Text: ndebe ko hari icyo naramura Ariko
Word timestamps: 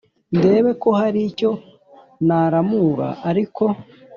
ndebe 0.37 0.71
ko 0.81 0.89
hari 0.99 1.19
icyo 1.29 1.51
naramura 2.27 3.07
Ariko 3.29 3.63